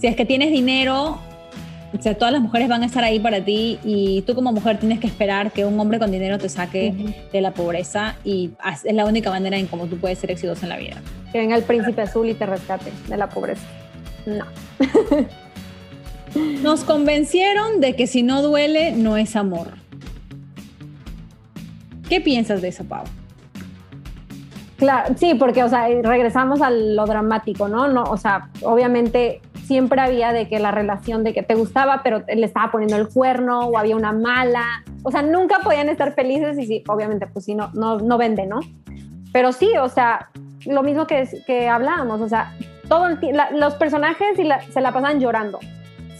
[0.00, 1.20] si es que tienes dinero,
[1.96, 4.78] o sea, todas las mujeres van a estar ahí para ti y tú como mujer
[4.78, 8.50] tienes que esperar que un hombre con dinero te saque de la pobreza y
[8.84, 11.02] es la única manera en cómo tú puedes ser exitoso en la vida.
[11.32, 13.66] Que venga el príncipe azul y te rescate de la pobreza.
[14.26, 14.44] No.
[16.62, 19.68] Nos convencieron de que si no duele, no es amor.
[22.08, 23.04] ¿Qué piensas de eso, Pau?
[24.76, 27.88] Claro, sí, porque, o sea, regresamos a lo dramático, ¿no?
[27.88, 32.24] No, o sea, obviamente siempre había de que la relación de que te gustaba, pero
[32.26, 34.64] le estaba poniendo el cuerno o había una mala.
[35.02, 38.46] O sea, nunca podían estar felices y sí, obviamente, pues sí, no, no, no vende,
[38.46, 38.60] ¿no?
[39.32, 40.30] Pero sí, o sea,
[40.66, 42.54] lo mismo que, que hablábamos, o sea,
[42.88, 43.08] todo
[43.52, 45.58] los personajes se la pasan llorando.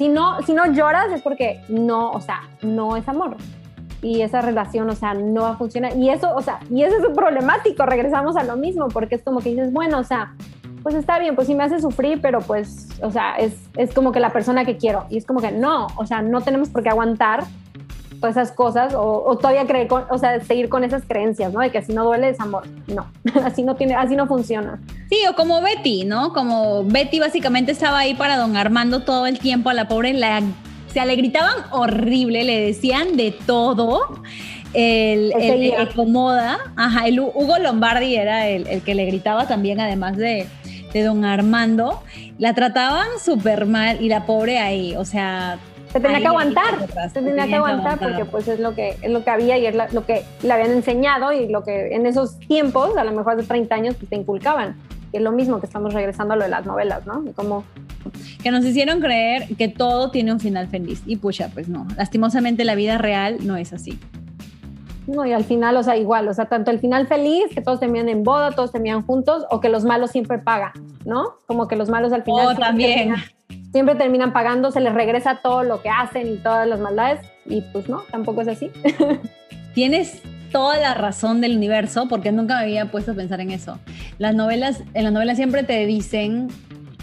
[0.00, 3.37] Si no, si no lloras es porque no, o sea, no es amor.
[4.00, 5.94] Y esa relación, o sea, no va a funcionar.
[5.94, 7.85] Y eso, o sea, y eso es problemático.
[7.85, 10.33] Regresamos a lo mismo, porque es como que dices, bueno, o sea,
[10.83, 14.11] pues está bien, pues sí me hace sufrir, pero pues, o sea, es, es como
[14.11, 15.05] que la persona que quiero.
[15.11, 17.44] Y es como que no, o sea, no tenemos por qué aguantar
[18.20, 21.61] todas esas cosas o, todavía creer, o sea, seguir con esas creencias, ¿no?
[21.61, 22.64] De que así no duele es amor.
[22.87, 23.06] No,
[23.44, 24.78] así no tiene, así no funciona.
[25.09, 26.33] Sí, o como Betty, ¿no?
[26.33, 30.40] Como Betty básicamente estaba ahí para don Armando todo el tiempo a la pobre, la,
[30.40, 34.22] o sea, le gritaban horrible, le decían de todo.
[34.72, 35.74] El, el, el,
[36.76, 40.46] ajá, el Hugo Lombardi era el, el que le gritaba también, además de,
[40.92, 42.02] de don Armando,
[42.38, 45.59] la trataban súper mal y la pobre ahí, o sea...
[45.92, 49.24] Se tenía que aguantar, se tenía que aguantar porque pues es lo que, es lo
[49.24, 52.96] que había y es lo que le habían enseñado y lo que en esos tiempos,
[52.96, 54.76] a lo mejor de 30 años, pues te inculcaban.
[55.12, 57.24] Y es lo mismo que estamos regresando a lo de las novelas, ¿no?
[57.35, 57.64] como...
[58.42, 61.03] Que nos hicieron creer que todo tiene un final feliz.
[61.05, 61.87] Y pucha, pues no.
[61.96, 63.98] Lastimosamente la vida real no es así.
[65.11, 67.81] No, y al final, o sea, igual, o sea, tanto el final feliz, que todos
[67.81, 70.71] terminan en boda, todos terminan juntos, o que los malos siempre pagan,
[71.04, 71.38] ¿no?
[71.46, 72.46] Como que los malos al final...
[72.46, 73.15] Oh, también.
[73.73, 77.61] siempre terminan pagando, se les regresa todo lo que hacen y todas las maldades, y
[77.73, 78.71] pues no, tampoco es así.
[79.75, 83.81] Tienes toda la razón del universo, porque nunca me había puesto a pensar en eso.
[84.19, 86.48] Las novelas, en las novelas siempre te dicen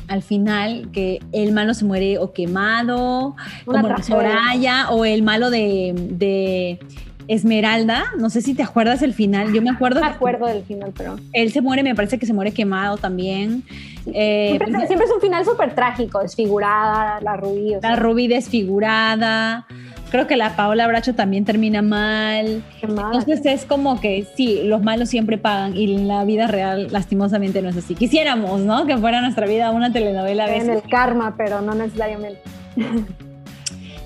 [0.07, 3.35] al final que el malo se muere o quemado,
[3.65, 6.79] como la Soraya, o el malo de
[7.27, 9.99] Esmeralda, no sé si te acuerdas el final, yo me acuerdo.
[9.99, 11.17] Me acuerdo del final, pero...
[11.33, 13.63] Él se muere, me parece que se muere quemado también.
[14.05, 17.75] Eh, siempre, pues, siempre, es un final súper trágico, desfigurada, la Rubí.
[17.75, 17.91] O sea.
[17.91, 19.67] La Rubí desfigurada.
[20.09, 22.63] Creo que la Paola Bracho también termina mal.
[22.81, 27.61] Entonces es como que sí, los malos siempre pagan y en la vida real lastimosamente
[27.61, 27.93] no es así.
[27.93, 28.85] Quisiéramos, ¿no?
[28.85, 30.53] Que fuera nuestra vida una telenovela.
[30.55, 32.39] En el karma, pero no necesariamente.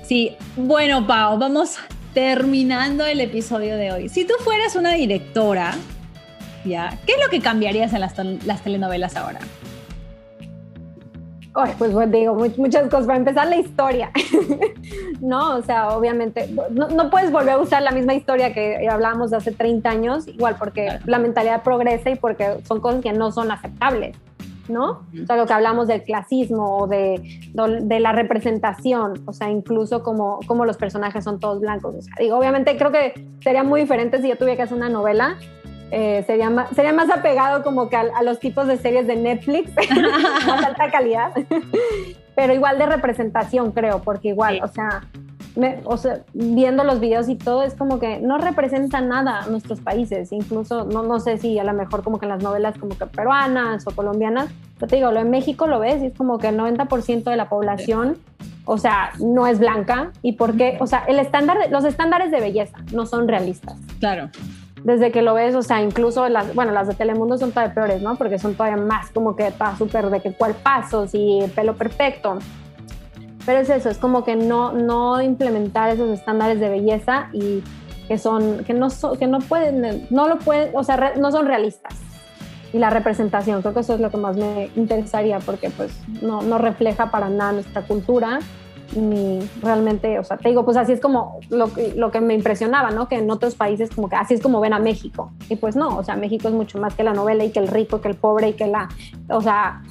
[0.01, 1.77] Sí, bueno, Pau, vamos
[2.13, 4.09] terminando el episodio de hoy.
[4.09, 5.75] Si tú fueras una directora,
[6.65, 6.97] ¿ya?
[7.05, 9.39] ¿Qué es lo que cambiarías en las, las telenovelas ahora?
[11.53, 13.07] Ay, pues bueno, digo muchas cosas.
[13.07, 14.11] Para empezar, la historia.
[15.21, 19.37] no, o sea, obviamente, no, puedes volver a usar la misma historia que hablábamos de
[19.37, 23.51] hace 30 años, igual porque la mentalidad progresa y porque son cosas que no son
[23.51, 24.15] aceptables,
[24.71, 25.05] ¿no?
[25.21, 30.03] O sea, lo que hablamos del clasismo o de, de la representación, o sea, incluso
[30.03, 31.95] como, como los personajes son todos blancos.
[31.95, 34.89] O sea, digo, obviamente creo que sería muy diferente si yo tuviera que hacer una
[34.89, 35.37] novela
[35.91, 39.71] eh, sería, más, sería más apegado como que a, los tipos de series de Netflix,
[40.47, 41.33] más alta calidad,
[42.35, 45.03] pero igual de representación creo, porque igual, o, sea,
[45.85, 49.79] o sea, viendo los videos y todo, es como que no representa nada a nuestros
[49.79, 52.97] países, incluso, no, no sé si a lo mejor como que en las novelas como
[52.97, 54.49] que peruanas o colombianas,
[54.79, 57.35] pero te digo, lo en México lo ves y es como que el 90% de
[57.35, 58.17] la población...
[58.63, 62.77] O sea, no es blanca y porque, o sea, el estándar, los estándares de belleza
[62.93, 63.75] no son realistas.
[63.99, 64.29] Claro
[64.83, 68.01] desde que lo ves, o sea, incluso las, bueno, las de Telemundo son todavía peores,
[68.01, 68.15] ¿no?
[68.15, 72.39] Porque son todavía más como que está súper de que cuál pasos y pelo perfecto.
[73.45, 77.63] Pero es eso, es como que no, no implementar esos estándares de belleza y
[78.07, 81.95] que son, que no, que no pueden, no lo pueden, o sea, no son realistas.
[82.73, 86.41] Y la representación, creo que eso es lo que más me interesaría porque pues no,
[86.41, 88.39] no refleja para nada nuestra cultura
[88.95, 92.91] ni realmente, o sea, te digo, pues así es como lo, lo, que me impresionaba,
[92.91, 93.07] ¿no?
[93.07, 95.31] Que en otros países como que así es como ven a México.
[95.49, 97.67] Y pues no, o sea, México es mucho más que la novela y que el
[97.67, 98.89] rico, que el pobre y que la,
[99.29, 99.81] o sea,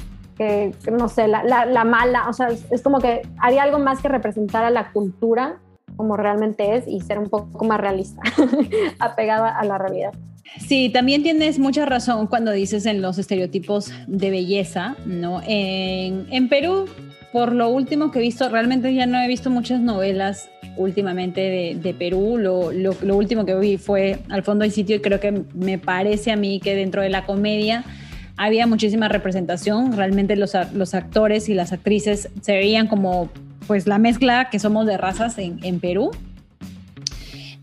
[0.41, 4.09] que, no sé, la, la, mala, o sea, es, como que haría algo más que
[4.09, 5.59] representar a la cultura
[5.97, 8.23] como realmente es y ser un poco más realista,
[8.99, 10.15] apegada a la realidad.
[10.59, 15.43] Sí, también tienes mucha razón cuando dices en los estereotipos de belleza, ¿no?
[15.47, 16.87] En, en Perú
[17.33, 21.95] por lo último que he visto, realmente ya no he visto muchas novelas últimamente de,
[21.95, 22.39] Perú.
[22.39, 26.33] Lo, lo, último que vi fue Al fondo del sitio y creo que me parece
[26.33, 27.85] a mí que dentro de la comedia
[28.41, 29.93] había muchísima representación.
[29.93, 33.29] Realmente los, los actores y las actrices se veían como
[33.67, 36.11] pues la mezcla que somos de razas en, en Perú.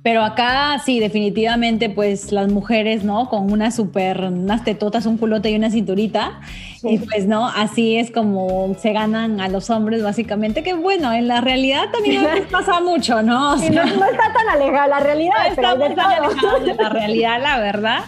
[0.03, 3.27] Pero acá sí, definitivamente, pues las mujeres, ¿no?
[3.27, 6.39] Con una súper, unas tetotas, un culote y una cinturita.
[6.83, 7.47] Y pues, ¿no?
[7.47, 10.61] Así es como se ganan a los hombres, básicamente.
[10.61, 13.55] Que bueno, en la realidad también pasa mucho, ¿no?
[13.55, 15.33] no, está tan alejada la realidad.
[15.57, 17.99] No está tan alejada de la realidad, la verdad.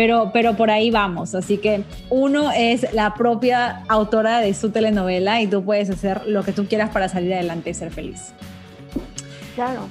[0.00, 1.34] Pero, pero por ahí vamos.
[1.34, 6.42] Así que uno es la propia autora de su telenovela y tú puedes hacer lo
[6.42, 8.32] que tú quieras para salir adelante y ser feliz.
[9.54, 9.82] Claro.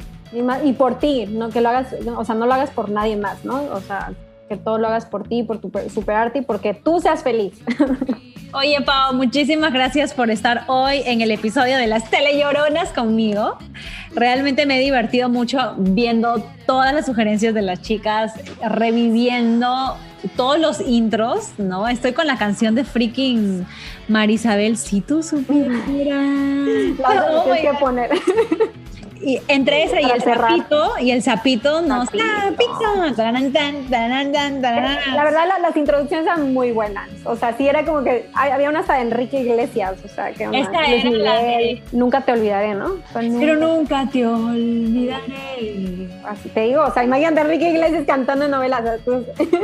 [0.63, 3.45] Y, por ti, no que lo hagas, o sea, no lo hagas por nadie más,
[3.45, 3.61] ¿no?
[3.71, 4.13] O sea,
[4.47, 7.53] que todo lo hagas por ti, por tu, superarte y porque tú seas feliz.
[8.51, 13.59] Oye, Pau, muchísimas gracias por estar hoy en el episodio de las Telelloronas conmigo.
[14.15, 18.33] Realmente me he divertido mucho viendo todas las sugerencias de las chicas,
[18.67, 19.95] reviviendo
[20.35, 21.87] todos los intros, ¿no?
[21.87, 23.67] Estoy con la canción de freaking
[24.07, 25.87] Marisabel, si tú supieras.
[26.97, 28.09] La oh que poner.
[29.21, 32.23] Y entre ese y el sapito, y el sapito, no, sapito.
[35.13, 37.09] La verdad, las introducciones eran muy buenas.
[37.25, 39.95] O sea, sí era como que había una hasta de Enrique Iglesias.
[40.03, 41.83] O sea, que Esta era la de...
[41.91, 42.95] Nunca te olvidaré, ¿no?
[43.13, 46.09] Pero nunca te olvidaré.
[46.25, 48.99] Así te digo, o sea, imagínate Enrique Iglesias cantando en novelas.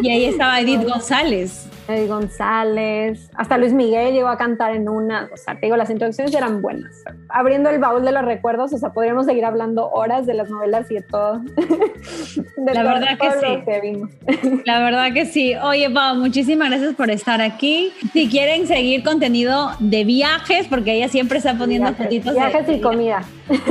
[0.02, 1.68] Y ahí estaba Edith González.
[1.88, 5.90] Edith González, hasta Luis Miguel llegó a cantar en una, o sea, te digo, las
[5.90, 7.04] introducciones eran buenas.
[7.30, 10.90] Abriendo el baúl de los recuerdos, o sea, podríamos seguir hablando horas de las novelas
[10.90, 11.42] y de todo.
[12.58, 14.62] la verdad que sí.
[14.66, 15.54] La verdad que sí.
[15.56, 17.92] Oye, Pau, muchísimas gracias por estar aquí.
[18.14, 23.24] Si quieren seguir contenido de viajes, porque ella siempre está poniendo fotitos viajes y comida.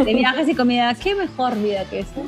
[0.05, 0.95] De viajes y comida.
[0.95, 2.25] Qué mejor vida que eso.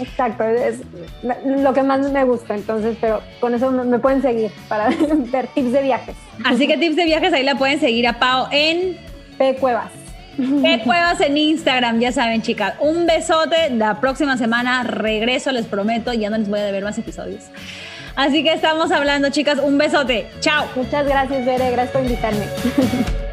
[0.00, 0.80] Exacto, es
[1.22, 4.88] lo que más me gusta, entonces, pero con eso me pueden seguir para
[5.32, 6.16] ver tips de viajes.
[6.44, 8.98] Así que tips de viajes ahí la pueden seguir a Pau en
[9.38, 9.90] P Cuevas.
[10.36, 12.74] P Cuevas en Instagram, ya saben, chicas.
[12.80, 13.70] Un besote.
[13.70, 16.12] La próxima semana regreso, les prometo.
[16.12, 17.44] Ya no les voy a deber más episodios.
[18.16, 19.58] Así que estamos hablando, chicas.
[19.58, 20.26] Un besote.
[20.40, 20.66] Chao.
[20.76, 21.70] Muchas gracias, Bere.
[21.70, 22.44] Gracias por invitarme.